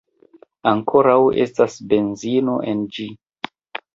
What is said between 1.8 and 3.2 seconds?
benzino en ĝi